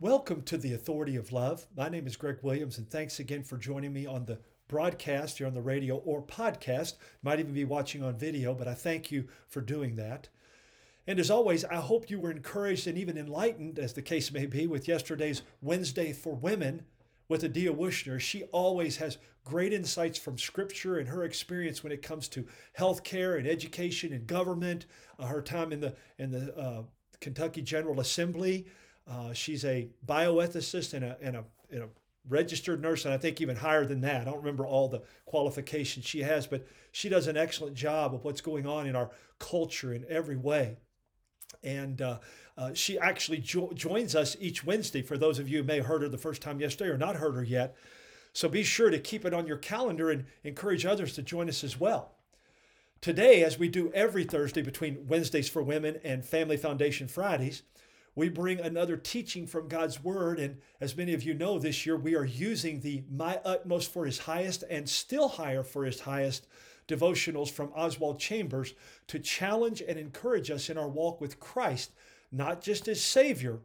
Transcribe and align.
Welcome 0.00 0.42
to 0.42 0.56
the 0.56 0.74
Authority 0.74 1.16
of 1.16 1.32
Love. 1.32 1.66
My 1.76 1.88
name 1.88 2.06
is 2.06 2.14
Greg 2.14 2.38
Williams, 2.42 2.78
and 2.78 2.88
thanks 2.88 3.18
again 3.18 3.42
for 3.42 3.56
joining 3.56 3.92
me 3.92 4.06
on 4.06 4.26
the 4.26 4.38
broadcast 4.68 5.38
here 5.38 5.48
on 5.48 5.54
the 5.54 5.60
radio 5.60 5.96
or 5.96 6.22
podcast. 6.22 6.94
Might 7.20 7.40
even 7.40 7.52
be 7.52 7.64
watching 7.64 8.04
on 8.04 8.16
video, 8.16 8.54
but 8.54 8.68
I 8.68 8.74
thank 8.74 9.10
you 9.10 9.26
for 9.48 9.60
doing 9.60 9.96
that. 9.96 10.28
And 11.08 11.18
as 11.18 11.32
always, 11.32 11.64
I 11.64 11.76
hope 11.76 12.10
you 12.10 12.20
were 12.20 12.30
encouraged 12.30 12.86
and 12.86 12.96
even 12.96 13.18
enlightened, 13.18 13.80
as 13.80 13.92
the 13.92 14.00
case 14.00 14.30
may 14.30 14.46
be, 14.46 14.68
with 14.68 14.86
yesterday's 14.86 15.42
Wednesday 15.60 16.12
for 16.12 16.32
Women 16.32 16.84
with 17.28 17.42
Addia 17.42 17.74
Wuchner. 17.76 18.20
She 18.20 18.44
always 18.52 18.98
has 18.98 19.18
great 19.44 19.72
insights 19.72 20.16
from 20.16 20.38
Scripture 20.38 20.98
and 20.98 21.08
her 21.08 21.24
experience 21.24 21.82
when 21.82 21.90
it 21.90 22.02
comes 22.02 22.28
to 22.28 22.46
healthcare 22.78 23.36
and 23.36 23.48
education 23.48 24.12
and 24.12 24.28
government. 24.28 24.86
Uh, 25.18 25.26
her 25.26 25.42
time 25.42 25.72
in 25.72 25.80
the 25.80 25.96
in 26.18 26.30
the 26.30 26.56
uh, 26.56 26.82
Kentucky 27.20 27.62
General 27.62 27.98
Assembly. 27.98 28.68
Uh, 29.08 29.32
she's 29.32 29.64
a 29.64 29.88
bioethicist 30.06 30.94
and 30.94 31.04
a, 31.04 31.16
and, 31.22 31.36
a, 31.36 31.44
and 31.70 31.82
a 31.84 31.88
registered 32.28 32.82
nurse, 32.82 33.04
and 33.04 33.14
I 33.14 33.18
think 33.18 33.40
even 33.40 33.56
higher 33.56 33.86
than 33.86 34.02
that. 34.02 34.20
I 34.20 34.24
don't 34.24 34.38
remember 34.38 34.66
all 34.66 34.88
the 34.88 35.02
qualifications 35.24 36.04
she 36.04 36.22
has, 36.22 36.46
but 36.46 36.66
she 36.92 37.08
does 37.08 37.26
an 37.26 37.36
excellent 37.36 37.74
job 37.74 38.14
of 38.14 38.24
what's 38.24 38.40
going 38.40 38.66
on 38.66 38.86
in 38.86 38.94
our 38.94 39.10
culture 39.38 39.92
in 39.94 40.04
every 40.08 40.36
way. 40.36 40.76
And 41.62 42.02
uh, 42.02 42.18
uh, 42.56 42.74
she 42.74 42.98
actually 42.98 43.38
jo- 43.38 43.72
joins 43.74 44.14
us 44.14 44.36
each 44.40 44.64
Wednesday. 44.64 45.00
For 45.00 45.16
those 45.16 45.38
of 45.38 45.48
you 45.48 45.58
who 45.58 45.64
may 45.64 45.76
have 45.76 45.86
heard 45.86 46.02
her 46.02 46.08
the 46.08 46.18
first 46.18 46.42
time 46.42 46.60
yesterday 46.60 46.90
or 46.90 46.98
not 46.98 47.16
heard 47.16 47.34
her 47.34 47.44
yet, 47.44 47.76
so 48.32 48.48
be 48.48 48.62
sure 48.62 48.90
to 48.90 48.98
keep 48.98 49.24
it 49.24 49.32
on 49.32 49.46
your 49.46 49.56
calendar 49.56 50.10
and 50.10 50.26
encourage 50.44 50.84
others 50.84 51.14
to 51.14 51.22
join 51.22 51.48
us 51.48 51.64
as 51.64 51.80
well. 51.80 52.12
Today, 53.00 53.42
as 53.44 53.58
we 53.58 53.68
do 53.68 53.90
every 53.92 54.24
Thursday 54.24 54.60
between 54.60 55.06
Wednesdays 55.06 55.48
for 55.48 55.62
Women 55.62 55.98
and 56.04 56.24
Family 56.24 56.56
Foundation 56.56 57.08
Fridays, 57.08 57.62
we 58.18 58.28
bring 58.28 58.58
another 58.58 58.96
teaching 58.96 59.46
from 59.46 59.68
God's 59.68 60.02
Word. 60.02 60.40
And 60.40 60.58
as 60.80 60.96
many 60.96 61.14
of 61.14 61.22
you 61.22 61.34
know, 61.34 61.60
this 61.60 61.86
year 61.86 61.96
we 61.96 62.16
are 62.16 62.24
using 62.24 62.80
the 62.80 63.04
My 63.08 63.40
Utmost 63.44 63.92
for 63.92 64.04
His 64.04 64.18
Highest 64.18 64.64
and 64.68 64.88
Still 64.88 65.28
Higher 65.28 65.62
for 65.62 65.84
His 65.84 66.00
Highest 66.00 66.48
devotionals 66.88 67.48
from 67.48 67.72
Oswald 67.76 68.18
Chambers 68.18 68.74
to 69.06 69.20
challenge 69.20 69.82
and 69.86 69.96
encourage 69.96 70.50
us 70.50 70.68
in 70.68 70.76
our 70.76 70.88
walk 70.88 71.20
with 71.20 71.38
Christ, 71.38 71.92
not 72.32 72.60
just 72.60 72.88
as 72.88 73.00
Savior, 73.00 73.60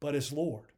but 0.00 0.14
as 0.14 0.32
Lord. 0.32 0.72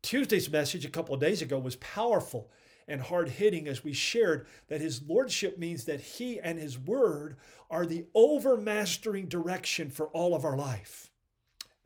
Tuesday's 0.00 0.50
message 0.50 0.86
a 0.86 0.90
couple 0.90 1.14
of 1.14 1.20
days 1.20 1.42
ago 1.42 1.58
was 1.58 1.76
powerful 1.76 2.50
and 2.86 3.02
hard 3.02 3.28
hitting 3.28 3.68
as 3.68 3.84
we 3.84 3.92
shared 3.92 4.46
that 4.68 4.80
his 4.80 5.02
lordship 5.06 5.58
means 5.58 5.84
that 5.84 6.00
he 6.00 6.40
and 6.40 6.58
his 6.58 6.78
word 6.78 7.36
are 7.70 7.84
the 7.84 8.06
overmastering 8.14 9.28
direction 9.28 9.90
for 9.90 10.06
all 10.06 10.34
of 10.34 10.46
our 10.46 10.56
life 10.56 11.10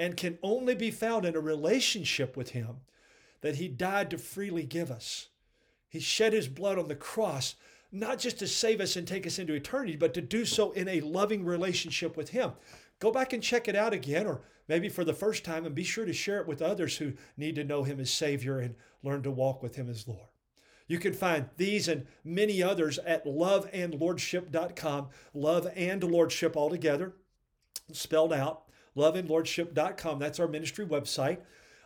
and 0.02 0.16
can 0.16 0.36
only 0.42 0.74
be 0.74 0.90
found 0.90 1.24
in 1.24 1.36
a 1.36 1.40
relationship 1.40 2.36
with 2.36 2.50
Him 2.50 2.80
that 3.40 3.54
He 3.54 3.68
died 3.68 4.10
to 4.10 4.18
freely 4.18 4.64
give 4.64 4.90
us. 4.90 5.28
He 5.88 6.00
shed 6.00 6.32
His 6.32 6.48
blood 6.48 6.76
on 6.76 6.88
the 6.88 6.96
cross, 6.96 7.54
not 7.92 8.18
just 8.18 8.40
to 8.40 8.48
save 8.48 8.80
us 8.80 8.96
and 8.96 9.06
take 9.06 9.28
us 9.28 9.38
into 9.38 9.54
eternity, 9.54 9.94
but 9.94 10.12
to 10.14 10.20
do 10.20 10.44
so 10.44 10.72
in 10.72 10.88
a 10.88 11.00
loving 11.02 11.44
relationship 11.44 12.16
with 12.16 12.30
Him. 12.30 12.50
Go 12.98 13.12
back 13.12 13.32
and 13.32 13.40
check 13.40 13.68
it 13.68 13.76
out 13.76 13.92
again, 13.92 14.26
or 14.26 14.40
maybe 14.66 14.88
for 14.88 15.04
the 15.04 15.14
first 15.14 15.44
time, 15.44 15.64
and 15.64 15.72
be 15.72 15.84
sure 15.84 16.04
to 16.04 16.12
share 16.12 16.40
it 16.40 16.48
with 16.48 16.60
others 16.60 16.96
who 16.96 17.12
need 17.36 17.54
to 17.54 17.62
know 17.62 17.84
Him 17.84 18.00
as 18.00 18.10
Savior 18.10 18.58
and 18.58 18.74
learn 19.04 19.22
to 19.22 19.30
walk 19.30 19.62
with 19.62 19.76
Him 19.76 19.88
as 19.88 20.08
Lord. 20.08 20.30
You 20.88 20.98
can 20.98 21.12
find 21.12 21.48
these 21.58 21.86
and 21.86 22.08
many 22.24 22.60
others 22.60 22.98
at 22.98 23.24
loveandlordship.com. 23.24 25.10
Love 25.32 25.68
and 25.76 26.02
Lordship 26.02 26.56
all 26.56 26.70
together, 26.70 27.12
spelled 27.92 28.32
out 28.32 28.64
loveandlordship.com. 28.96 30.18
That's 30.18 30.40
our 30.40 30.48
ministry 30.48 30.86
website. 30.86 31.38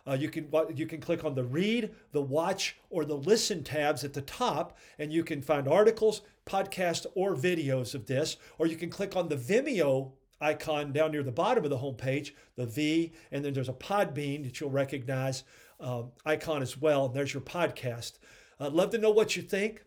Uh, 0.07 0.13
you 0.13 0.29
can 0.29 0.49
you 0.73 0.85
can 0.85 1.01
click 1.01 1.25
on 1.25 1.35
the 1.35 1.43
read, 1.43 1.91
the 2.13 2.21
watch, 2.21 2.77
or 2.89 3.03
the 3.03 3.17
listen 3.17 3.63
tabs 3.63 4.05
at 4.05 4.13
the 4.13 4.21
top, 4.21 4.77
and 4.97 5.11
you 5.11 5.23
can 5.23 5.41
find 5.41 5.67
articles, 5.67 6.21
podcasts, 6.45 7.05
or 7.13 7.35
videos 7.35 7.93
of 7.93 8.05
this. 8.05 8.37
Or 8.57 8.67
you 8.67 8.77
can 8.77 8.89
click 8.89 9.17
on 9.17 9.27
the 9.27 9.35
Vimeo 9.35 10.11
icon 10.39 10.93
down 10.93 11.11
near 11.11 11.23
the 11.23 11.31
bottom 11.31 11.63
of 11.65 11.69
the 11.69 11.79
homepage, 11.79 12.31
the 12.55 12.65
V, 12.65 13.11
and 13.31 13.43
then 13.43 13.53
there's 13.53 13.69
a 13.69 13.73
Podbean 13.73 14.43
that 14.43 14.59
you'll 14.59 14.69
recognize 14.69 15.43
um, 15.79 16.11
icon 16.25 16.61
as 16.61 16.77
well. 16.77 17.07
And 17.07 17.13
there's 17.13 17.33
your 17.33 17.41
podcast. 17.41 18.13
I'd 18.59 18.71
love 18.71 18.91
to 18.91 18.97
know 18.97 19.11
what 19.11 19.35
you 19.35 19.41
think. 19.41 19.83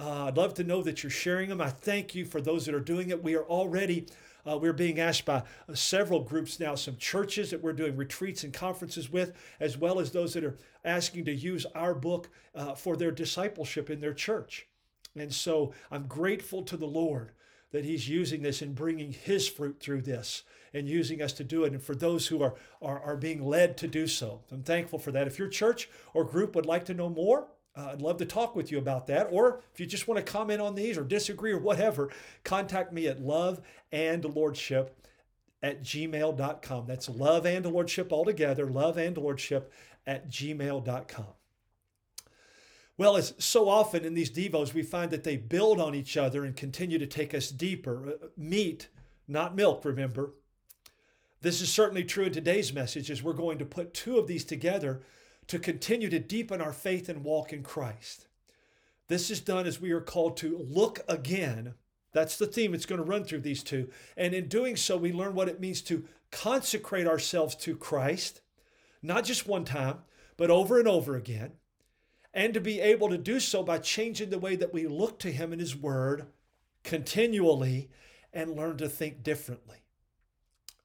Uh, 0.00 0.26
I'd 0.26 0.36
love 0.36 0.54
to 0.54 0.64
know 0.64 0.82
that 0.82 1.02
you're 1.02 1.10
sharing 1.10 1.48
them. 1.48 1.60
I 1.60 1.70
thank 1.70 2.14
you 2.14 2.24
for 2.24 2.40
those 2.40 2.64
that 2.66 2.74
are 2.74 2.80
doing 2.80 3.10
it. 3.10 3.22
We 3.22 3.34
are 3.34 3.44
already 3.44 4.06
uh, 4.48 4.56
we're 4.56 4.72
being 4.72 4.98
asked 4.98 5.24
by 5.24 5.42
uh, 5.68 5.74
several 5.74 6.20
groups 6.20 6.58
now, 6.58 6.74
some 6.74 6.96
churches 6.96 7.50
that 7.50 7.62
we're 7.62 7.72
doing 7.72 7.96
retreats 7.96 8.44
and 8.44 8.52
conferences 8.52 9.10
with, 9.10 9.32
as 9.60 9.76
well 9.76 10.00
as 10.00 10.10
those 10.10 10.34
that 10.34 10.44
are 10.44 10.56
asking 10.84 11.24
to 11.24 11.34
use 11.34 11.66
our 11.74 11.94
book 11.94 12.30
uh, 12.54 12.74
for 12.74 12.96
their 12.96 13.10
discipleship 13.10 13.90
in 13.90 14.00
their 14.00 14.14
church. 14.14 14.66
And 15.16 15.32
so 15.32 15.72
I'm 15.90 16.06
grateful 16.06 16.62
to 16.62 16.76
the 16.76 16.86
Lord 16.86 17.32
that 17.70 17.84
He's 17.84 18.08
using 18.08 18.42
this 18.42 18.62
and 18.62 18.74
bringing 18.74 19.12
His 19.12 19.48
fruit 19.48 19.78
through 19.80 20.02
this 20.02 20.44
and 20.72 20.88
using 20.88 21.20
us 21.20 21.32
to 21.34 21.44
do 21.44 21.64
it. 21.64 21.72
And 21.72 21.82
for 21.82 21.94
those 21.94 22.26
who 22.26 22.42
are, 22.42 22.54
are, 22.80 23.00
are 23.00 23.16
being 23.16 23.44
led 23.44 23.76
to 23.78 23.88
do 23.88 24.06
so, 24.06 24.42
I'm 24.50 24.62
thankful 24.62 24.98
for 24.98 25.12
that. 25.12 25.26
If 25.26 25.38
your 25.38 25.48
church 25.48 25.88
or 26.14 26.24
group 26.24 26.54
would 26.54 26.66
like 26.66 26.84
to 26.86 26.94
know 26.94 27.08
more, 27.08 27.48
uh, 27.78 27.90
I'd 27.92 28.02
love 28.02 28.16
to 28.18 28.26
talk 28.26 28.56
with 28.56 28.72
you 28.72 28.78
about 28.78 29.06
that. 29.06 29.28
Or 29.30 29.62
if 29.72 29.78
you 29.78 29.86
just 29.86 30.08
want 30.08 30.24
to 30.24 30.32
comment 30.32 30.60
on 30.60 30.74
these 30.74 30.98
or 30.98 31.04
disagree 31.04 31.52
or 31.52 31.58
whatever, 31.58 32.10
contact 32.42 32.92
me 32.92 33.06
at 33.06 33.20
loveandlordship 33.20 34.88
at 35.62 35.82
gmail.com. 35.82 36.86
That's 36.86 37.08
love 37.08 37.46
and 37.46 37.66
lordship 37.66 38.12
all 38.12 38.24
together, 38.24 38.66
love 38.66 38.96
and 38.96 39.16
lordship 39.16 39.72
at 40.06 40.28
gmail.com. 40.28 41.26
Well, 42.96 43.16
as 43.16 43.34
so 43.38 43.68
often 43.68 44.04
in 44.04 44.14
these 44.14 44.30
devos, 44.30 44.74
we 44.74 44.82
find 44.82 45.12
that 45.12 45.22
they 45.22 45.36
build 45.36 45.80
on 45.80 45.94
each 45.94 46.16
other 46.16 46.44
and 46.44 46.56
continue 46.56 46.98
to 46.98 47.06
take 47.06 47.32
us 47.32 47.50
deeper. 47.50 48.08
Uh, 48.08 48.26
meat, 48.36 48.88
not 49.28 49.54
milk, 49.54 49.84
remember. 49.84 50.32
This 51.40 51.60
is 51.60 51.72
certainly 51.72 52.02
true 52.02 52.24
in 52.24 52.32
today's 52.32 52.72
message 52.72 53.08
as 53.08 53.22
we're 53.22 53.34
going 53.34 53.58
to 53.58 53.64
put 53.64 53.94
two 53.94 54.18
of 54.18 54.26
these 54.26 54.44
together 54.44 55.02
to 55.48 55.58
continue 55.58 56.08
to 56.10 56.18
deepen 56.18 56.60
our 56.60 56.72
faith 56.72 57.08
and 57.08 57.24
walk 57.24 57.52
in 57.52 57.62
Christ. 57.62 58.28
This 59.08 59.30
is 59.30 59.40
done 59.40 59.66
as 59.66 59.80
we 59.80 59.90
are 59.92 60.00
called 60.00 60.36
to 60.38 60.66
look 60.68 61.00
again. 61.08 61.74
That's 62.12 62.36
the 62.36 62.46
theme 62.46 62.74
it's 62.74 62.86
going 62.86 63.02
to 63.02 63.10
run 63.10 63.24
through 63.24 63.40
these 63.40 63.62
two. 63.62 63.88
And 64.16 64.34
in 64.34 64.48
doing 64.48 64.76
so, 64.76 64.96
we 64.96 65.12
learn 65.12 65.34
what 65.34 65.48
it 65.48 65.60
means 65.60 65.80
to 65.82 66.04
consecrate 66.30 67.06
ourselves 67.06 67.54
to 67.56 67.76
Christ, 67.76 68.42
not 69.02 69.24
just 69.24 69.48
one 69.48 69.64
time, 69.64 69.98
but 70.36 70.50
over 70.50 70.78
and 70.78 70.86
over 70.86 71.16
again. 71.16 71.52
And 72.34 72.52
to 72.52 72.60
be 72.60 72.80
able 72.80 73.08
to 73.08 73.18
do 73.18 73.40
so 73.40 73.62
by 73.62 73.78
changing 73.78 74.28
the 74.28 74.38
way 74.38 74.54
that 74.56 74.74
we 74.74 74.86
look 74.86 75.18
to 75.20 75.32
Him 75.32 75.52
and 75.52 75.60
His 75.60 75.74
Word 75.74 76.26
continually 76.84 77.90
and 78.32 78.54
learn 78.54 78.76
to 78.76 78.88
think 78.88 79.22
differently 79.22 79.78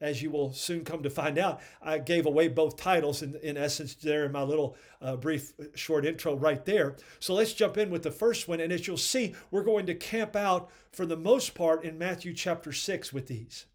as 0.03 0.21
you 0.21 0.29
will 0.29 0.51
soon 0.51 0.83
come 0.83 1.01
to 1.01 1.09
find 1.09 1.37
out, 1.37 1.61
I 1.81 1.97
gave 1.97 2.25
away 2.25 2.49
both 2.49 2.75
titles 2.75 3.21
in, 3.21 3.35
in 3.41 3.55
essence 3.55 3.95
there 3.95 4.25
in 4.25 4.33
my 4.33 4.43
little 4.43 4.75
uh, 5.01 5.15
brief 5.15 5.53
uh, 5.59 5.65
short 5.75 6.05
intro 6.05 6.35
right 6.35 6.63
there. 6.65 6.97
So 7.19 7.33
let's 7.33 7.53
jump 7.53 7.77
in 7.77 7.89
with 7.89 8.03
the 8.03 8.11
first 8.11 8.47
one. 8.47 8.59
And 8.59 8.73
as 8.73 8.85
you'll 8.85 8.97
see, 8.97 9.33
we're 9.49 9.63
going 9.63 9.85
to 9.85 9.95
camp 9.95 10.35
out 10.35 10.69
for 10.91 11.05
the 11.05 11.15
most 11.15 11.55
part 11.55 11.85
in 11.85 11.97
Matthew 11.97 12.33
chapter 12.33 12.73
6 12.73 13.13
with 13.13 13.27
these. 13.27 13.65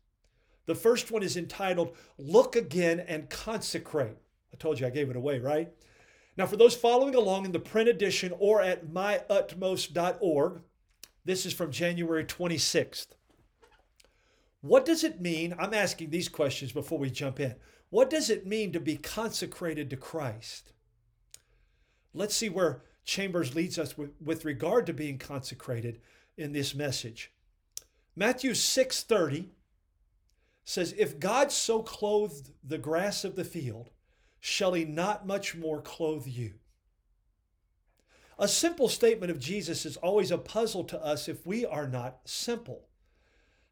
The 0.66 0.74
first 0.74 1.10
one 1.10 1.22
is 1.22 1.34
entitled 1.34 1.96
Look 2.18 2.54
Again 2.54 3.00
and 3.00 3.30
Consecrate. 3.30 4.18
I 4.52 4.56
told 4.58 4.78
you 4.78 4.86
I 4.86 4.90
gave 4.90 5.08
it 5.08 5.16
away, 5.16 5.38
right? 5.38 5.72
Now, 6.36 6.44
for 6.44 6.56
those 6.56 6.76
following 6.76 7.14
along 7.14 7.46
in 7.46 7.52
the 7.52 7.58
print 7.58 7.88
edition 7.88 8.34
or 8.38 8.60
at 8.60 8.86
myutmost.org, 8.86 10.60
this 11.24 11.46
is 11.46 11.54
from 11.54 11.72
January 11.72 12.24
26th. 12.24 13.08
What 14.60 14.84
does 14.84 15.04
it 15.04 15.20
mean? 15.20 15.54
I'm 15.58 15.74
asking 15.74 16.10
these 16.10 16.28
questions 16.28 16.72
before 16.72 16.98
we 16.98 17.10
jump 17.10 17.38
in. 17.38 17.54
What 17.90 18.10
does 18.10 18.28
it 18.28 18.46
mean 18.46 18.72
to 18.72 18.80
be 18.80 18.96
consecrated 18.96 19.88
to 19.90 19.96
Christ? 19.96 20.72
Let's 22.12 22.34
see 22.34 22.48
where 22.48 22.82
Chambers 23.04 23.54
leads 23.54 23.78
us 23.78 23.96
with, 23.96 24.10
with 24.22 24.44
regard 24.44 24.86
to 24.86 24.92
being 24.92 25.18
consecrated 25.18 26.00
in 26.36 26.52
this 26.52 26.74
message. 26.74 27.32
Matthew 28.14 28.50
6:30 28.50 29.48
says, 30.64 30.94
If 30.98 31.20
God 31.20 31.50
so 31.50 31.82
clothed 31.82 32.50
the 32.62 32.78
grass 32.78 33.24
of 33.24 33.36
the 33.36 33.44
field, 33.44 33.90
shall 34.40 34.74
he 34.74 34.84
not 34.84 35.26
much 35.26 35.54
more 35.54 35.80
clothe 35.80 36.26
you? 36.26 36.54
A 38.38 38.46
simple 38.46 38.88
statement 38.88 39.30
of 39.30 39.40
Jesus 39.40 39.86
is 39.86 39.96
always 39.96 40.30
a 40.30 40.38
puzzle 40.38 40.84
to 40.84 41.02
us 41.02 41.28
if 41.28 41.46
we 41.46 41.64
are 41.64 41.88
not 41.88 42.20
simple. 42.24 42.87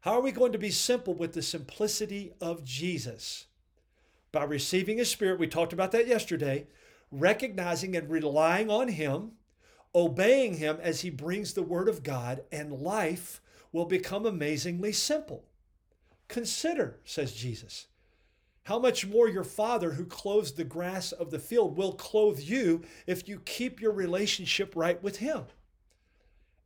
How 0.07 0.13
are 0.13 0.21
we 0.21 0.31
going 0.31 0.53
to 0.53 0.57
be 0.57 0.71
simple 0.71 1.13
with 1.13 1.33
the 1.33 1.41
simplicity 1.41 2.31
of 2.39 2.63
Jesus? 2.63 3.47
By 4.31 4.45
receiving 4.45 4.99
His 4.99 5.11
Spirit, 5.11 5.37
we 5.37 5.47
talked 5.47 5.73
about 5.73 5.91
that 5.91 6.07
yesterday, 6.07 6.67
recognizing 7.11 7.93
and 7.93 8.09
relying 8.09 8.71
on 8.71 8.87
Him, 8.87 9.33
obeying 9.93 10.53
Him 10.53 10.77
as 10.81 11.01
He 11.01 11.09
brings 11.09 11.51
the 11.51 11.61
Word 11.61 11.89
of 11.89 12.03
God, 12.03 12.43
and 12.53 12.71
life 12.71 13.41
will 13.73 13.83
become 13.83 14.25
amazingly 14.25 14.93
simple. 14.93 15.43
Consider, 16.29 17.01
says 17.03 17.33
Jesus, 17.33 17.87
how 18.63 18.79
much 18.79 19.05
more 19.05 19.27
your 19.27 19.43
Father 19.43 19.91
who 19.91 20.05
clothes 20.05 20.53
the 20.53 20.63
grass 20.63 21.11
of 21.11 21.31
the 21.31 21.39
field 21.39 21.75
will 21.75 21.91
clothe 21.91 22.39
you 22.39 22.81
if 23.07 23.27
you 23.27 23.41
keep 23.41 23.81
your 23.81 23.91
relationship 23.91 24.73
right 24.73 25.03
with 25.03 25.17
Him. 25.17 25.43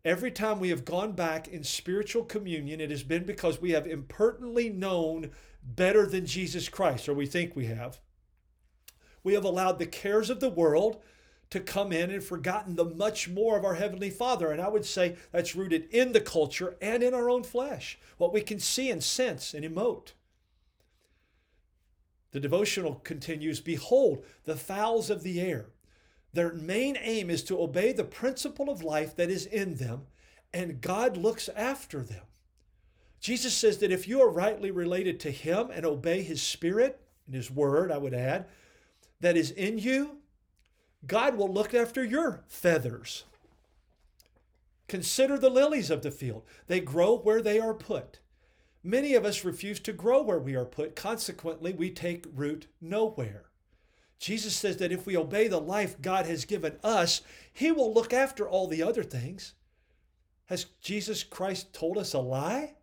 Every 0.03 0.31
time 0.31 0.59
we 0.59 0.69
have 0.69 0.83
gone 0.83 1.11
back 1.11 1.47
in 1.47 1.63
spiritual 1.63 2.23
communion, 2.23 2.81
it 2.81 2.89
has 2.89 3.03
been 3.03 3.23
because 3.23 3.61
we 3.61 3.71
have 3.71 3.85
impertinently 3.85 4.69
known 4.69 5.31
better 5.63 6.07
than 6.07 6.25
Jesus 6.25 6.69
Christ, 6.69 7.07
or 7.07 7.13
we 7.13 7.27
think 7.27 7.55
we 7.55 7.65
have. 7.65 7.99
We 9.23 9.33
have 9.35 9.43
allowed 9.43 9.77
the 9.77 9.85
cares 9.85 10.31
of 10.31 10.39
the 10.39 10.49
world 10.49 11.03
to 11.51 11.59
come 11.59 11.91
in 11.91 12.09
and 12.09 12.23
forgotten 12.23 12.75
the 12.75 12.85
much 12.85 13.29
more 13.29 13.57
of 13.57 13.65
our 13.65 13.75
Heavenly 13.75 14.09
Father. 14.09 14.51
And 14.51 14.61
I 14.61 14.69
would 14.69 14.85
say 14.85 15.17
that's 15.31 15.55
rooted 15.55 15.87
in 15.91 16.13
the 16.13 16.21
culture 16.21 16.77
and 16.81 17.03
in 17.03 17.13
our 17.13 17.29
own 17.29 17.43
flesh, 17.43 17.99
what 18.17 18.33
we 18.33 18.41
can 18.41 18.59
see 18.59 18.89
and 18.89 19.03
sense 19.03 19.53
and 19.53 19.63
emote. 19.63 20.13
The 22.31 22.39
devotional 22.39 22.95
continues 22.95 23.59
Behold, 23.59 24.25
the 24.45 24.55
fowls 24.55 25.09
of 25.09 25.21
the 25.21 25.41
air. 25.41 25.67
Their 26.33 26.53
main 26.53 26.97
aim 26.99 27.29
is 27.29 27.43
to 27.43 27.59
obey 27.61 27.91
the 27.91 28.03
principle 28.03 28.69
of 28.69 28.83
life 28.83 29.15
that 29.15 29.29
is 29.29 29.45
in 29.45 29.75
them, 29.75 30.03
and 30.53 30.81
God 30.81 31.17
looks 31.17 31.49
after 31.49 32.01
them. 32.01 32.23
Jesus 33.19 33.53
says 33.53 33.77
that 33.79 33.91
if 33.91 34.07
you 34.07 34.21
are 34.21 34.29
rightly 34.29 34.71
related 34.71 35.19
to 35.21 35.31
Him 35.31 35.69
and 35.71 35.85
obey 35.85 36.23
His 36.23 36.41
Spirit 36.41 36.99
and 37.27 37.35
His 37.35 37.51
Word, 37.51 37.91
I 37.91 37.97
would 37.97 38.13
add, 38.13 38.47
that 39.19 39.37
is 39.37 39.51
in 39.51 39.77
you, 39.77 40.17
God 41.05 41.35
will 41.35 41.51
look 41.51 41.73
after 41.73 42.03
your 42.03 42.43
feathers. 42.47 43.25
Consider 44.87 45.37
the 45.37 45.49
lilies 45.49 45.89
of 45.89 46.01
the 46.01 46.11
field. 46.11 46.43
They 46.67 46.79
grow 46.79 47.17
where 47.17 47.41
they 47.41 47.59
are 47.59 47.73
put. 47.73 48.19
Many 48.83 49.13
of 49.13 49.25
us 49.25 49.45
refuse 49.45 49.79
to 49.81 49.93
grow 49.93 50.21
where 50.21 50.39
we 50.39 50.55
are 50.55 50.65
put. 50.65 50.95
Consequently, 50.95 51.73
we 51.73 51.91
take 51.91 52.25
root 52.33 52.67
nowhere. 52.81 53.50
Jesus 54.21 54.55
says 54.55 54.77
that 54.77 54.91
if 54.91 55.07
we 55.07 55.17
obey 55.17 55.47
the 55.47 55.59
life 55.59 55.99
God 55.99 56.27
has 56.27 56.45
given 56.45 56.77
us, 56.83 57.21
He 57.51 57.71
will 57.71 57.91
look 57.91 58.13
after 58.13 58.47
all 58.47 58.67
the 58.67 58.83
other 58.83 59.01
things. 59.01 59.55
Has 60.45 60.67
Jesus 60.79 61.23
Christ 61.23 61.73
told 61.73 61.97
us 61.97 62.13
a 62.13 62.19
lie? 62.19 62.75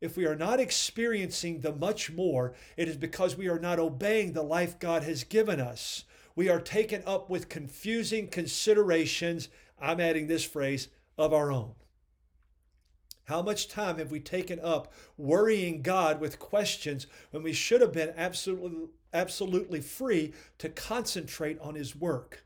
If 0.00 0.16
we 0.16 0.26
are 0.26 0.34
not 0.34 0.58
experiencing 0.58 1.60
the 1.60 1.72
much 1.72 2.10
more, 2.10 2.52
it 2.76 2.88
is 2.88 2.96
because 2.96 3.36
we 3.36 3.46
are 3.48 3.60
not 3.60 3.78
obeying 3.78 4.32
the 4.32 4.42
life 4.42 4.80
God 4.80 5.04
has 5.04 5.22
given 5.22 5.60
us. 5.60 6.04
We 6.34 6.48
are 6.48 6.60
taken 6.60 7.04
up 7.06 7.30
with 7.30 7.48
confusing 7.48 8.26
considerations, 8.26 9.48
I'm 9.80 10.00
adding 10.00 10.26
this 10.26 10.44
phrase, 10.44 10.88
of 11.16 11.32
our 11.32 11.52
own. 11.52 11.74
How 13.26 13.40
much 13.40 13.68
time 13.68 13.98
have 13.98 14.10
we 14.10 14.20
taken 14.20 14.58
up 14.58 14.92
worrying 15.16 15.80
God 15.80 16.20
with 16.20 16.40
questions 16.40 17.06
when 17.30 17.44
we 17.44 17.52
should 17.52 17.80
have 17.80 17.92
been 17.92 18.12
absolutely, 18.16 18.88
absolutely 19.14 19.80
free 19.80 20.34
to 20.58 20.68
concentrate 20.68 21.58
on 21.60 21.76
His 21.76 21.96
work? 21.96 22.44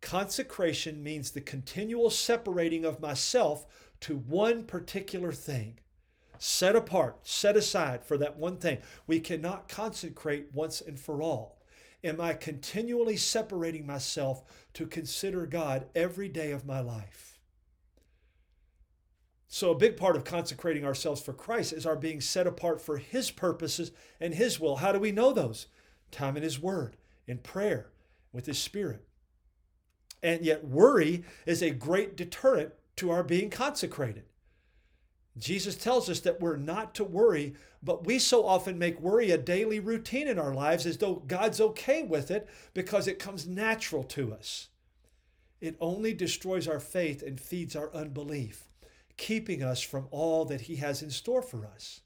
Consecration 0.00 1.02
means 1.02 1.30
the 1.30 1.40
continual 1.40 2.10
separating 2.10 2.84
of 2.84 3.00
myself 3.00 3.66
to 4.00 4.16
one 4.16 4.64
particular 4.64 5.30
thing. 5.30 5.78
Set 6.38 6.74
apart, 6.74 7.18
set 7.22 7.54
aside 7.54 8.02
for 8.02 8.16
that 8.16 8.38
one 8.38 8.56
thing. 8.56 8.78
We 9.06 9.20
cannot 9.20 9.68
consecrate 9.68 10.48
once 10.54 10.80
and 10.80 10.98
for 10.98 11.20
all. 11.20 11.58
Am 12.02 12.18
I 12.18 12.32
continually 12.32 13.18
separating 13.18 13.86
myself 13.86 14.42
to 14.72 14.86
consider 14.86 15.44
God 15.44 15.86
every 15.94 16.28
day 16.28 16.50
of 16.50 16.64
my 16.64 16.80
life? 16.80 17.29
So, 19.52 19.72
a 19.72 19.74
big 19.74 19.96
part 19.96 20.14
of 20.14 20.22
consecrating 20.22 20.84
ourselves 20.84 21.20
for 21.20 21.32
Christ 21.32 21.72
is 21.72 21.84
our 21.84 21.96
being 21.96 22.20
set 22.20 22.46
apart 22.46 22.80
for 22.80 22.98
His 22.98 23.32
purposes 23.32 23.90
and 24.20 24.32
His 24.32 24.60
will. 24.60 24.76
How 24.76 24.92
do 24.92 25.00
we 25.00 25.10
know 25.10 25.32
those? 25.32 25.66
Time 26.12 26.36
in 26.36 26.44
His 26.44 26.60
Word, 26.60 26.96
in 27.26 27.38
prayer, 27.38 27.90
with 28.32 28.46
His 28.46 28.60
Spirit. 28.60 29.04
And 30.22 30.44
yet, 30.44 30.64
worry 30.64 31.24
is 31.46 31.62
a 31.62 31.70
great 31.70 32.16
deterrent 32.16 32.74
to 32.94 33.10
our 33.10 33.24
being 33.24 33.50
consecrated. 33.50 34.22
Jesus 35.36 35.74
tells 35.74 36.08
us 36.08 36.20
that 36.20 36.40
we're 36.40 36.56
not 36.56 36.94
to 36.94 37.02
worry, 37.02 37.54
but 37.82 38.06
we 38.06 38.20
so 38.20 38.46
often 38.46 38.78
make 38.78 39.00
worry 39.00 39.32
a 39.32 39.38
daily 39.38 39.80
routine 39.80 40.28
in 40.28 40.38
our 40.38 40.54
lives 40.54 40.86
as 40.86 40.98
though 40.98 41.24
God's 41.26 41.60
okay 41.60 42.04
with 42.04 42.30
it 42.30 42.48
because 42.72 43.08
it 43.08 43.18
comes 43.18 43.48
natural 43.48 44.04
to 44.04 44.32
us. 44.32 44.68
It 45.60 45.76
only 45.80 46.14
destroys 46.14 46.68
our 46.68 46.80
faith 46.80 47.20
and 47.20 47.40
feeds 47.40 47.74
our 47.74 47.92
unbelief 47.92 48.69
keeping 49.20 49.62
us 49.62 49.82
from 49.82 50.08
all 50.10 50.46
that 50.46 50.62
He 50.62 50.76
has 50.76 51.02
in 51.02 51.10
store 51.10 51.42
for 51.42 51.66
us. 51.66 52.00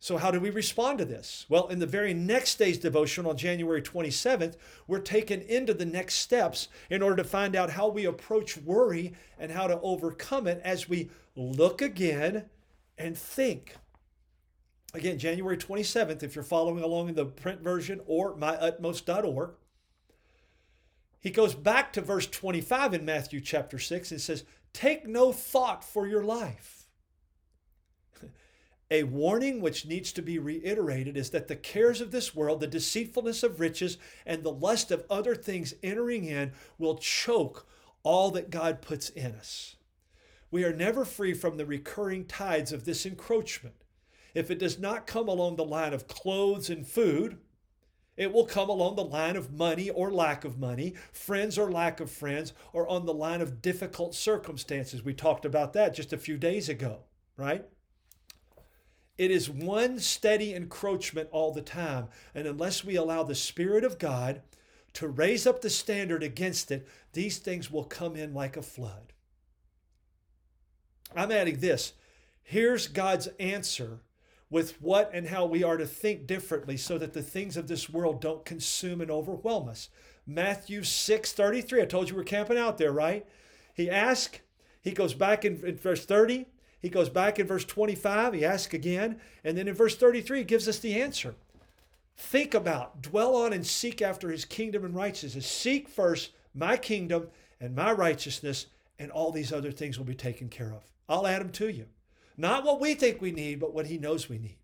So, 0.00 0.16
how 0.16 0.32
do 0.32 0.40
we 0.40 0.50
respond 0.50 0.98
to 0.98 1.04
this? 1.04 1.46
Well, 1.48 1.68
in 1.68 1.78
the 1.78 1.86
very 1.86 2.12
next 2.12 2.56
day's 2.56 2.76
devotion 2.76 3.24
on 3.24 3.36
January 3.36 3.80
27th, 3.80 4.56
we're 4.88 4.98
taken 4.98 5.40
into 5.42 5.72
the 5.72 5.86
next 5.86 6.16
steps 6.16 6.66
in 6.90 7.02
order 7.02 7.14
to 7.14 7.24
find 7.24 7.54
out 7.54 7.70
how 7.70 7.88
we 7.88 8.04
approach 8.04 8.56
worry 8.56 9.12
and 9.38 9.52
how 9.52 9.68
to 9.68 9.80
overcome 9.80 10.48
it 10.48 10.60
as 10.64 10.88
we 10.88 11.08
look 11.36 11.80
again 11.80 12.46
and 12.98 13.16
think. 13.16 13.76
Again, 14.94 15.20
January 15.20 15.56
27th, 15.56 16.24
if 16.24 16.34
you're 16.34 16.42
following 16.42 16.82
along 16.82 17.10
in 17.10 17.14
the 17.14 17.26
print 17.26 17.62
version 17.62 18.00
or 18.06 18.36
myutmost.org, 18.36 19.52
he 21.22 21.30
goes 21.30 21.54
back 21.54 21.92
to 21.92 22.00
verse 22.00 22.26
25 22.26 22.94
in 22.94 23.04
Matthew 23.04 23.40
chapter 23.40 23.78
6 23.78 24.10
and 24.10 24.20
says, 24.20 24.42
Take 24.72 25.06
no 25.06 25.32
thought 25.32 25.84
for 25.84 26.08
your 26.08 26.24
life. 26.24 26.88
A 28.90 29.04
warning 29.04 29.60
which 29.60 29.86
needs 29.86 30.12
to 30.14 30.22
be 30.22 30.40
reiterated 30.40 31.16
is 31.16 31.30
that 31.30 31.46
the 31.46 31.54
cares 31.54 32.00
of 32.00 32.10
this 32.10 32.34
world, 32.34 32.58
the 32.58 32.66
deceitfulness 32.66 33.44
of 33.44 33.60
riches, 33.60 33.98
and 34.26 34.42
the 34.42 34.50
lust 34.50 34.90
of 34.90 35.06
other 35.08 35.36
things 35.36 35.74
entering 35.80 36.24
in 36.24 36.52
will 36.76 36.98
choke 36.98 37.68
all 38.02 38.32
that 38.32 38.50
God 38.50 38.82
puts 38.82 39.08
in 39.08 39.32
us. 39.32 39.76
We 40.50 40.64
are 40.64 40.74
never 40.74 41.04
free 41.04 41.34
from 41.34 41.56
the 41.56 41.64
recurring 41.64 42.24
tides 42.24 42.72
of 42.72 42.84
this 42.84 43.06
encroachment. 43.06 43.76
If 44.34 44.50
it 44.50 44.58
does 44.58 44.76
not 44.76 45.06
come 45.06 45.28
along 45.28 45.54
the 45.54 45.64
line 45.64 45.94
of 45.94 46.08
clothes 46.08 46.68
and 46.68 46.84
food, 46.84 47.38
it 48.22 48.32
will 48.32 48.46
come 48.46 48.68
along 48.68 48.96
the 48.96 49.04
line 49.04 49.36
of 49.36 49.52
money 49.52 49.90
or 49.90 50.10
lack 50.10 50.44
of 50.44 50.58
money, 50.58 50.94
friends 51.12 51.58
or 51.58 51.70
lack 51.70 52.00
of 52.00 52.10
friends, 52.10 52.52
or 52.72 52.86
on 52.88 53.04
the 53.04 53.14
line 53.14 53.40
of 53.40 53.60
difficult 53.60 54.14
circumstances. 54.14 55.04
We 55.04 55.14
talked 55.14 55.44
about 55.44 55.72
that 55.72 55.94
just 55.94 56.12
a 56.12 56.18
few 56.18 56.36
days 56.36 56.68
ago, 56.68 57.00
right? 57.36 57.64
It 59.18 59.30
is 59.30 59.50
one 59.50 59.98
steady 59.98 60.54
encroachment 60.54 61.28
all 61.32 61.52
the 61.52 61.62
time. 61.62 62.08
And 62.34 62.46
unless 62.46 62.84
we 62.84 62.96
allow 62.96 63.22
the 63.22 63.34
Spirit 63.34 63.84
of 63.84 63.98
God 63.98 64.42
to 64.94 65.08
raise 65.08 65.46
up 65.46 65.60
the 65.60 65.70
standard 65.70 66.22
against 66.22 66.70
it, 66.70 66.88
these 67.12 67.38
things 67.38 67.70
will 67.70 67.84
come 67.84 68.16
in 68.16 68.34
like 68.34 68.56
a 68.56 68.62
flood. 68.62 69.12
I'm 71.14 71.30
adding 71.30 71.60
this. 71.60 71.92
Here's 72.42 72.88
God's 72.88 73.28
answer 73.38 74.00
with 74.52 74.80
what 74.82 75.10
and 75.14 75.28
how 75.28 75.46
we 75.46 75.64
are 75.64 75.78
to 75.78 75.86
think 75.86 76.26
differently 76.26 76.76
so 76.76 76.98
that 76.98 77.14
the 77.14 77.22
things 77.22 77.56
of 77.56 77.68
this 77.68 77.88
world 77.88 78.20
don't 78.20 78.44
consume 78.44 79.00
and 79.00 79.10
overwhelm 79.10 79.66
us. 79.66 79.88
Matthew 80.26 80.84
6 80.84 81.32
33. 81.32 81.80
I 81.80 81.86
told 81.86 82.10
you 82.10 82.14
we're 82.14 82.22
camping 82.22 82.58
out 82.58 82.76
there, 82.76 82.92
right? 82.92 83.26
He 83.74 83.88
asks, 83.88 84.40
he 84.82 84.92
goes 84.92 85.14
back 85.14 85.46
in, 85.46 85.64
in 85.64 85.78
verse 85.78 86.04
30, 86.04 86.44
he 86.78 86.90
goes 86.90 87.08
back 87.08 87.38
in 87.38 87.46
verse 87.46 87.64
25, 87.64 88.34
he 88.34 88.44
asks 88.44 88.74
again, 88.74 89.18
and 89.42 89.56
then 89.56 89.68
in 89.68 89.74
verse 89.74 89.96
33, 89.96 90.38
he 90.38 90.44
gives 90.44 90.68
us 90.68 90.78
the 90.78 91.00
answer. 91.00 91.34
Think 92.14 92.52
about, 92.52 93.00
dwell 93.00 93.34
on, 93.34 93.54
and 93.54 93.66
seek 93.66 94.02
after 94.02 94.30
his 94.30 94.44
kingdom 94.44 94.84
and 94.84 94.94
righteousness. 94.94 95.46
Seek 95.46 95.88
first 95.88 96.32
my 96.54 96.76
kingdom 96.76 97.28
and 97.58 97.74
my 97.74 97.90
righteousness, 97.90 98.66
and 98.98 99.10
all 99.10 99.32
these 99.32 99.52
other 99.52 99.72
things 99.72 99.96
will 99.96 100.04
be 100.04 100.14
taken 100.14 100.50
care 100.50 100.74
of. 100.74 100.82
I'll 101.08 101.26
add 101.26 101.40
them 101.40 101.52
to 101.52 101.70
you. 101.70 101.86
Not 102.36 102.64
what 102.64 102.80
we 102.80 102.94
think 102.94 103.20
we 103.20 103.30
need, 103.30 103.60
but 103.60 103.74
what 103.74 103.86
He 103.86 103.98
knows 103.98 104.28
we 104.28 104.38
need. 104.38 104.58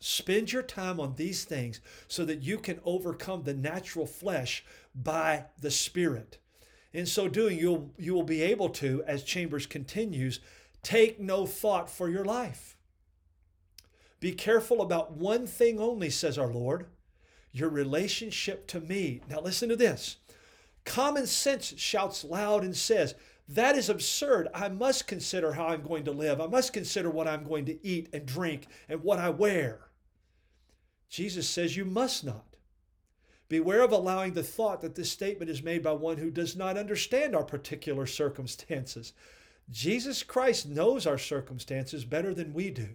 Spend 0.00 0.52
your 0.52 0.62
time 0.62 1.00
on 1.00 1.14
these 1.16 1.44
things 1.44 1.80
so 2.06 2.24
that 2.24 2.42
you 2.42 2.58
can 2.58 2.80
overcome 2.84 3.42
the 3.42 3.54
natural 3.54 4.06
flesh 4.06 4.64
by 4.94 5.46
the 5.60 5.70
Spirit. 5.70 6.38
In 6.92 7.04
so 7.04 7.28
doing, 7.28 7.58
you'll, 7.58 7.92
you 7.98 8.14
will 8.14 8.22
be 8.22 8.42
able 8.42 8.68
to, 8.70 9.02
as 9.06 9.22
Chambers 9.24 9.66
continues, 9.66 10.40
take 10.82 11.18
no 11.18 11.46
thought 11.46 11.90
for 11.90 12.08
your 12.08 12.24
life. 12.24 12.76
Be 14.20 14.32
careful 14.32 14.80
about 14.80 15.12
one 15.12 15.46
thing 15.46 15.80
only, 15.80 16.10
says 16.10 16.38
our 16.38 16.52
Lord 16.52 16.86
your 17.52 17.68
relationship 17.68 18.66
to 18.68 18.80
me. 18.80 19.20
Now, 19.28 19.40
listen 19.40 19.68
to 19.68 19.76
this. 19.76 20.16
Common 20.84 21.26
sense 21.26 21.74
shouts 21.76 22.24
loud 22.24 22.62
and 22.62 22.76
says, 22.76 23.14
that 23.48 23.76
is 23.76 23.88
absurd. 23.88 24.48
I 24.54 24.68
must 24.68 25.06
consider 25.06 25.52
how 25.52 25.68
I'm 25.68 25.82
going 25.82 26.04
to 26.04 26.12
live. 26.12 26.40
I 26.40 26.46
must 26.46 26.72
consider 26.72 27.10
what 27.10 27.26
I'm 27.26 27.44
going 27.44 27.64
to 27.66 27.86
eat 27.86 28.08
and 28.12 28.26
drink 28.26 28.66
and 28.88 29.02
what 29.02 29.18
I 29.18 29.30
wear. 29.30 29.88
Jesus 31.08 31.48
says 31.48 31.76
you 31.76 31.86
must 31.86 32.24
not. 32.24 32.44
Beware 33.48 33.82
of 33.82 33.92
allowing 33.92 34.34
the 34.34 34.42
thought 34.42 34.82
that 34.82 34.94
this 34.94 35.10
statement 35.10 35.50
is 35.50 35.62
made 35.62 35.82
by 35.82 35.92
one 35.92 36.18
who 36.18 36.30
does 36.30 36.54
not 36.54 36.76
understand 36.76 37.34
our 37.34 37.44
particular 37.44 38.04
circumstances. 38.04 39.14
Jesus 39.70 40.22
Christ 40.22 40.68
knows 40.68 41.06
our 41.06 41.16
circumstances 41.16 42.04
better 42.04 42.34
than 42.34 42.52
we 42.52 42.70
do. 42.70 42.88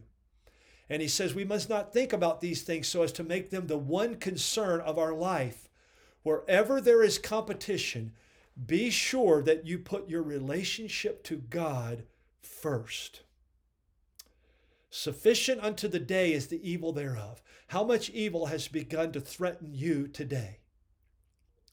And 0.90 1.02
he 1.02 1.08
says 1.08 1.34
we 1.34 1.44
must 1.44 1.70
not 1.70 1.92
think 1.92 2.14
about 2.14 2.42
these 2.42 2.62
things 2.62 2.88
so 2.88 3.02
as 3.02 3.12
to 3.14 3.24
make 3.24 3.50
them 3.50 3.66
the 3.66 3.78
one 3.78 4.16
concern 4.16 4.80
of 4.82 5.00
our 5.00 5.14
life. 5.14 5.70
Wherever 6.22 6.80
there 6.80 7.02
is 7.02 7.18
competition, 7.18 8.14
be 8.66 8.90
sure 8.90 9.42
that 9.44 9.66
you 9.66 9.80
put 9.80 10.10
your 10.10 10.24
relationship 10.24 11.24
to 11.24 11.38
God 11.38 12.04
first. 12.42 13.22
Sufficient 14.90 15.64
unto 15.64 15.88
the 15.88 16.00
day 16.00 16.34
is 16.34 16.48
the 16.48 16.70
evil 16.70 16.92
thereof. 16.92 17.42
How 17.68 17.84
much 17.84 18.12
evil 18.12 18.46
has 18.46 18.68
begun 18.68 19.12
to 19.14 19.22
threaten 19.22 19.74
you 19.74 20.08
today? 20.08 20.60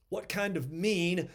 What 0.08 0.28
kind 0.28 0.56
of 0.56 0.72
mean, 0.72 1.28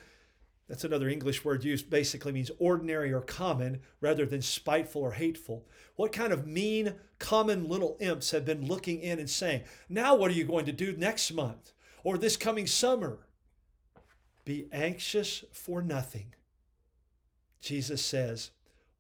that's 0.68 0.84
another 0.84 1.08
English 1.08 1.46
word 1.46 1.64
used, 1.64 1.90
basically 1.92 2.32
means 2.32 2.50
ordinary 2.58 3.14
or 3.14 3.22
common 3.22 3.82
rather 4.02 4.26
than 4.26 4.42
spiteful 4.42 5.04
or 5.04 5.12
hateful. 5.12 5.68
What 5.96 6.12
kind 6.12 6.34
of 6.34 6.48
mean, 6.48 6.96
common 7.20 7.70
little 7.70 7.98
imps 8.00 8.32
have 8.32 8.46
been 8.46 8.66
looking 8.66 9.00
in 9.00 9.20
and 9.20 9.30
saying, 9.30 9.64
Now 9.88 10.16
what 10.16 10.32
are 10.32 10.36
you 10.36 10.44
going 10.44 10.66
to 10.66 10.72
do 10.72 10.98
next 10.98 11.32
month 11.32 11.72
or 12.04 12.18
this 12.18 12.36
coming 12.36 12.66
summer? 12.66 13.25
Be 14.46 14.68
anxious 14.72 15.44
for 15.52 15.82
nothing. 15.82 16.34
Jesus 17.62 18.04
says, 18.04 18.52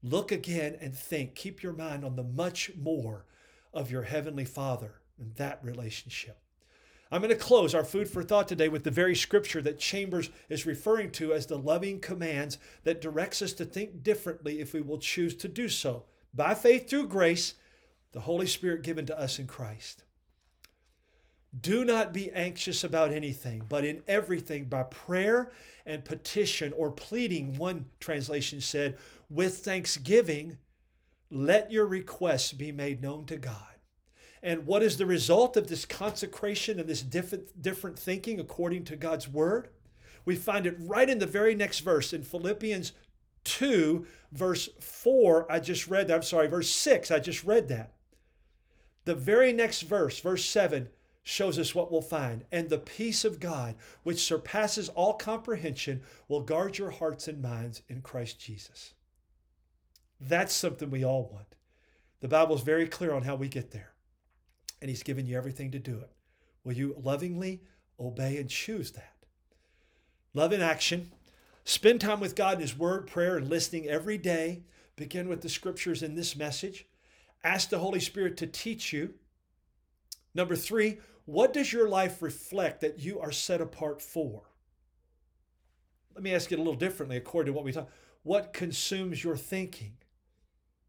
Look 0.02 0.32
again 0.32 0.78
and 0.82 0.96
think. 0.96 1.36
Keep 1.36 1.64
your 1.64 1.74
mind 1.74 2.04
on 2.04 2.16
the 2.16 2.24
much 2.24 2.72
more 2.76 3.26
of 3.74 3.90
your 3.90 4.04
Heavenly 4.04 4.46
Father 4.46 4.96
and 5.20 5.36
that 5.36 5.60
relationship. 5.64 6.40
I'm 7.12 7.22
going 7.22 7.34
to 7.34 7.40
close 7.40 7.76
our 7.76 7.84
food 7.84 8.10
for 8.10 8.24
thought 8.24 8.48
today 8.48 8.68
with 8.68 8.84
the 8.84 8.92
very 8.92 9.16
scripture 9.16 9.62
that 9.62 9.80
Chambers 9.80 10.30
is 10.50 10.66
referring 10.66 11.12
to 11.12 11.34
as 11.34 11.46
the 11.46 11.58
loving 11.58 12.00
commands 12.00 12.58
that 12.84 13.02
directs 13.02 13.42
us 13.42 13.54
to 13.54 13.66
think 13.66 14.02
differently 14.02 14.60
if 14.60 14.74
we 14.74 14.82
will 14.82 14.98
choose 14.98 15.36
to 15.36 15.48
do 15.48 15.70
so. 15.70 16.06
By 16.34 16.56
faith 16.56 16.90
through 16.90 17.08
grace, 17.08 17.54
the 18.12 18.22
Holy 18.22 18.48
Spirit 18.48 18.82
given 18.82 19.06
to 19.06 19.20
us 19.20 19.38
in 19.38 19.46
Christ. 19.46 20.05
Do 21.62 21.86
not 21.86 22.14
be 22.14 22.32
anxious 22.32 22.84
about 22.84 23.12
anything, 23.12 23.64
but 23.70 23.86
in 23.86 24.04
everything 24.08 24.66
by 24.66 24.84
prayer 24.84 25.52
and 25.86 26.04
petition 26.04 26.74
or 26.76 26.92
pleading, 26.92 27.58
one 27.58 27.86
translation 28.00 28.60
said, 28.60 28.98
with 29.30 29.60
thanksgiving, 29.60 30.58
let 31.32 31.72
your 31.72 31.86
requests 31.86 32.52
be 32.52 32.72
made 32.72 33.02
known 33.02 33.26
to 33.26 33.38
God. 33.38 33.76
And 34.44 34.68
what 34.68 34.84
is 34.84 34.98
the 34.98 35.06
result 35.06 35.58
of 35.58 35.68
this 35.68 35.86
consecration 35.86 36.80
and 36.80 36.88
this 36.88 37.02
different, 37.02 37.62
different 37.62 37.98
thinking 37.98 38.40
according 38.40 38.84
to 38.86 38.96
God's 38.96 39.28
word? 39.28 39.70
We 40.24 40.36
find 40.36 40.66
it 40.66 40.76
right 40.80 41.10
in 41.10 41.20
the 41.20 41.26
very 41.26 41.56
next 41.56 41.80
verse 41.80 42.14
in 42.14 42.24
Philippians 42.24 42.92
2, 43.46 44.06
verse 44.32 44.70
4. 44.80 45.52
I 45.52 45.60
just 45.60 45.88
read 45.88 46.08
that. 46.08 46.16
I'm 46.16 46.24
sorry, 46.24 46.48
verse 46.48 46.70
6. 46.70 47.12
I 47.12 47.20
just 47.20 47.44
read 47.44 47.68
that. 47.70 47.94
The 49.06 49.16
very 49.16 49.54
next 49.54 49.84
verse, 49.84 50.20
verse 50.20 50.46
7, 50.46 50.90
shows 51.28 51.58
us 51.58 51.74
what 51.74 51.92
we'll 51.92 52.04
find. 52.04 52.46
And 52.52 52.70
the 52.70 52.78
peace 52.78 53.26
of 53.26 53.40
God, 53.40 53.76
which 54.04 54.24
surpasses 54.24 54.90
all 54.90 55.16
comprehension, 55.16 56.04
will 56.28 56.42
guard 56.42 56.78
your 56.78 56.92
hearts 56.92 57.28
and 57.28 57.42
minds 57.42 57.82
in 57.90 58.02
Christ 58.02 58.40
Jesus. 58.40 58.94
That's 60.22 60.54
something 60.54 60.92
we 60.92 61.04
all 61.04 61.28
want. 61.34 61.48
The 62.22 62.28
Bible 62.28 62.56
is 62.56 62.62
very 62.62 62.88
clear 62.88 63.12
on 63.12 63.24
how 63.24 63.36
we 63.36 63.50
get 63.50 63.72
there. 63.72 63.94
And 64.82 64.90
He's 64.90 65.02
given 65.02 65.26
you 65.26 65.36
everything 65.36 65.72
to 65.72 65.80
do 65.80 65.98
it. 65.98 66.12
Will 66.64 66.74
you 66.74 66.96
lovingly 67.04 67.64
obey 68.00 68.38
and 68.38 68.48
choose 68.48 68.92
that? 68.92 69.16
Love 70.36 70.54
in 70.54 70.62
action. 70.62 71.12
Spend 71.64 72.02
time 72.02 72.20
with 72.20 72.36
God 72.36 72.56
in 72.56 72.62
His 72.62 72.78
Word, 72.78 73.08
prayer, 73.08 73.38
and 73.38 73.50
listening 73.50 73.88
every 73.88 74.20
day. 74.20 74.62
Begin 74.96 75.28
with 75.28 75.42
the 75.42 75.50
scriptures 75.50 76.04
in 76.04 76.14
this 76.14 76.36
message. 76.36 76.86
Ask 77.44 77.70
the 77.70 77.80
Holy 77.80 78.00
Spirit 78.00 78.38
to 78.38 78.48
teach 78.48 78.94
you. 78.94 79.16
Number 80.36 80.56
three, 80.56 81.00
what 81.26 81.54
does 81.54 81.74
your 81.74 81.90
life 81.90 82.22
reflect 82.22 82.82
that 82.82 83.00
you 83.00 83.20
are 83.20 83.32
set 83.32 83.62
apart 83.62 84.02
for? 84.02 84.44
Let 86.14 86.24
me 86.24 86.34
ask 86.34 86.52
it 86.52 86.60
a 86.60 86.62
little 86.62 86.76
differently 86.76 87.18
according 87.18 87.52
to 87.52 87.56
what 87.56 87.66
we 87.66 87.72
talk. 87.72 87.90
What 88.24 88.54
consumes 88.54 89.24
your 89.24 89.36
thinking? 89.36 89.98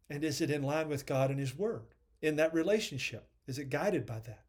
And 0.08 0.22
is 0.22 0.40
it 0.40 0.50
in 0.50 0.62
line 0.62 0.88
with 0.88 1.06
God 1.06 1.30
and 1.30 1.40
His 1.40 1.56
Word 1.56 1.86
in 2.22 2.36
that 2.36 2.54
relationship? 2.54 3.28
Is 3.46 3.58
it 3.58 3.70
guided 3.70 4.06
by 4.06 4.20
that? 4.20 4.44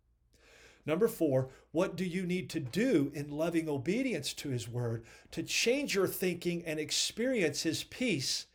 Number 0.85 1.07
four, 1.07 1.49
what 1.71 1.95
do 1.95 2.05
you 2.05 2.25
need 2.25 2.49
to 2.51 2.59
do 2.59 3.11
in 3.13 3.29
loving 3.29 3.67
obedience 3.67 4.33
to 4.35 4.49
His 4.49 4.69
Word 4.69 5.03
to 5.31 5.43
change 5.43 5.95
your 5.95 6.07
thinking 6.07 6.63
and 6.65 6.79
experience 6.79 7.63
His 7.63 7.83
peace 7.83 8.45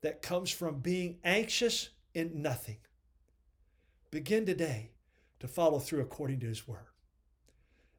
that 0.00 0.22
comes 0.22 0.50
from 0.50 0.80
being 0.80 1.18
anxious 1.22 1.90
in 2.12 2.42
nothing? 2.42 2.78
Begin 4.10 4.44
today 4.44 4.90
to 5.40 5.48
follow 5.48 5.78
through 5.78 6.00
according 6.00 6.40
to 6.40 6.46
His 6.46 6.66
Word. 6.66 6.86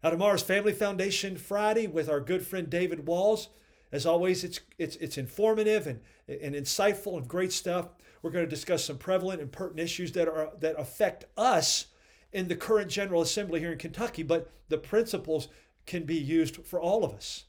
Now, 0.03 0.11
tomorrow's 0.11 0.43
Family 0.43 0.71
Foundation 0.71 1.37
Friday 1.37 1.87
with 1.87 2.09
our 2.09 2.21
good 2.21 2.45
friend 2.45 2.69
David 2.69 3.05
Walls. 3.05 3.49
As 3.91 4.05
always, 4.05 4.43
it's, 4.43 4.59
it's, 4.77 4.95
it's 4.97 5.17
informative 5.17 5.87
and, 5.87 5.99
and 6.27 6.55
insightful 6.55 7.17
and 7.17 7.27
great 7.27 7.51
stuff. 7.51 7.89
We're 8.21 8.31
going 8.31 8.45
to 8.45 8.49
discuss 8.49 8.85
some 8.85 8.97
prevalent 8.97 9.41
and 9.41 9.51
pertinent 9.51 9.85
issues 9.85 10.11
that, 10.13 10.27
are, 10.27 10.51
that 10.59 10.79
affect 10.79 11.25
us 11.37 11.87
in 12.31 12.47
the 12.47 12.55
current 12.55 12.91
General 12.91 13.21
Assembly 13.21 13.59
here 13.59 13.71
in 13.71 13.77
Kentucky, 13.77 14.23
but 14.23 14.51
the 14.69 14.77
principles 14.77 15.47
can 15.85 16.03
be 16.03 16.17
used 16.17 16.65
for 16.65 16.79
all 16.79 17.03
of 17.03 17.13
us. 17.13 17.45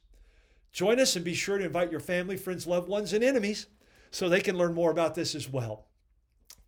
Join 0.72 0.98
us 0.98 1.16
and 1.16 1.24
be 1.24 1.34
sure 1.34 1.58
to 1.58 1.64
invite 1.64 1.90
your 1.90 2.00
family, 2.00 2.36
friends, 2.36 2.66
loved 2.66 2.88
ones, 2.88 3.12
and 3.12 3.22
enemies 3.22 3.66
so 4.10 4.28
they 4.28 4.40
can 4.40 4.56
learn 4.56 4.74
more 4.74 4.90
about 4.90 5.14
this 5.14 5.34
as 5.34 5.48
well. 5.48 5.86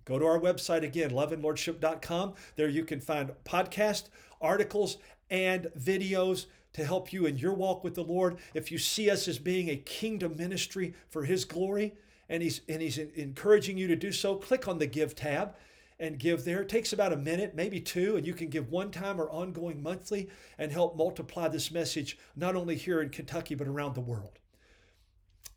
Go 0.04 0.18
to 0.18 0.26
our 0.26 0.40
website 0.40 0.82
again, 0.82 1.10
loveandlordship.com. 1.10 2.34
There 2.56 2.68
you 2.68 2.84
can 2.84 3.00
find 3.00 3.32
podcast, 3.44 4.04
articles, 4.40 4.98
and 5.30 5.68
videos 5.78 6.46
to 6.72 6.84
help 6.84 7.12
you 7.12 7.26
in 7.26 7.36
your 7.36 7.54
walk 7.54 7.84
with 7.84 7.94
the 7.94 8.04
Lord. 8.04 8.38
If 8.54 8.72
you 8.72 8.78
see 8.78 9.10
us 9.10 9.28
as 9.28 9.38
being 9.38 9.68
a 9.68 9.76
kingdom 9.76 10.36
ministry 10.36 10.94
for 11.08 11.24
His 11.24 11.44
glory, 11.44 11.94
and 12.28 12.42
He's 12.42 12.62
and 12.68 12.82
He's 12.82 12.98
encouraging 12.98 13.78
you 13.78 13.88
to 13.88 13.96
do 13.96 14.12
so, 14.12 14.36
click 14.36 14.66
on 14.66 14.78
the 14.78 14.86
Give 14.86 15.14
tab 15.14 15.54
and 16.00 16.18
give 16.18 16.44
there. 16.44 16.62
It 16.62 16.68
takes 16.68 16.92
about 16.92 17.12
a 17.12 17.16
minute, 17.16 17.54
maybe 17.54 17.80
two, 17.80 18.16
and 18.16 18.26
you 18.26 18.34
can 18.34 18.48
give 18.48 18.70
one 18.70 18.90
time 18.90 19.20
or 19.20 19.30
ongoing 19.30 19.82
monthly 19.82 20.28
and 20.58 20.72
help 20.72 20.96
multiply 20.96 21.46
this 21.46 21.70
message 21.70 22.18
not 22.34 22.56
only 22.56 22.74
here 22.74 23.00
in 23.00 23.10
Kentucky 23.10 23.54
but 23.54 23.68
around 23.68 23.94
the 23.94 24.00
world. 24.00 24.38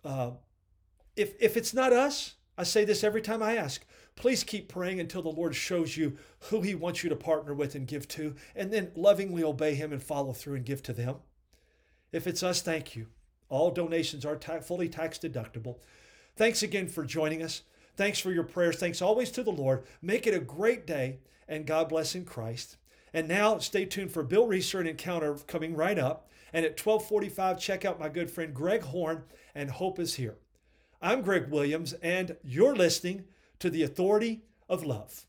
Uh, 0.04 0.32
if 1.16 1.34
if 1.40 1.58
it's 1.58 1.74
not 1.74 1.94
us, 1.94 2.36
I 2.58 2.64
say 2.64 2.86
this 2.86 3.04
every 3.04 3.22
time 3.22 3.42
I 3.42 3.56
ask. 3.56 3.86
Please 4.16 4.44
keep 4.44 4.70
praying 4.70 5.00
until 5.00 5.22
the 5.22 5.30
Lord 5.30 5.56
shows 5.56 5.98
you 5.98 6.18
who 6.50 6.62
He 6.62 6.74
wants 6.74 7.04
you 7.04 7.10
to 7.10 7.16
partner 7.16 7.54
with 7.54 7.76
and 7.76 7.88
give 7.88 8.08
to, 8.10 8.36
and 8.56 8.72
then 8.72 8.92
lovingly 8.96 9.44
obey 9.44 9.76
Him 9.76 9.92
and 9.92 10.02
follow 10.02 10.32
through 10.34 10.56
and 10.56 10.66
give 10.66 10.82
to 10.84 10.94
them. 10.94 11.18
If 12.12 12.26
it's 12.26 12.44
us, 12.44 12.62
thank 12.62 12.96
you. 12.96 13.08
All 13.50 13.72
donations 13.72 14.26
are 14.26 14.38
ta- 14.38 14.62
fully 14.62 14.88
tax 14.88 15.18
deductible. 15.18 15.78
Thanks 16.36 16.64
again 16.64 16.88
for 16.88 17.04
joining 17.06 17.44
us. 17.44 17.64
Thanks 17.98 18.20
for 18.20 18.32
your 18.32 18.44
prayers. 18.44 18.78
Thanks 18.78 19.02
always 19.02 19.32
to 19.32 19.44
the 19.44 19.52
Lord. 19.52 19.84
Make 20.02 20.28
it 20.28 20.34
a 20.34 20.40
great 20.40 20.88
day, 20.88 21.20
and 21.48 21.68
God 21.68 21.90
bless 21.90 22.16
in 22.16 22.26
Christ. 22.26 22.78
And 23.14 23.28
now 23.28 23.58
stay 23.60 23.86
tuned 23.86 24.12
for 24.12 24.24
Bill 24.24 24.48
Reeser 24.48 24.80
and 24.80 24.90
Encounter 24.90 25.36
coming 25.48 25.76
right 25.76 26.00
up. 26.00 26.30
And 26.52 26.66
at 26.66 26.80
1245, 26.80 27.60
check 27.60 27.86
out 27.86 28.00
my 28.00 28.10
good 28.10 28.32
friend 28.32 28.54
Greg 28.54 28.84
Horn 28.84 29.24
and 29.54 29.72
Hope 29.72 30.00
is 30.00 30.16
Here. 30.16 30.36
I'm 31.02 31.22
Greg 31.22 31.50
Williams, 31.50 31.94
and 32.02 32.38
you're 32.44 32.76
listening 32.76 33.26
to 33.60 33.70
the 33.70 33.84
authority 33.84 34.42
of 34.70 34.84
love. 34.84 35.26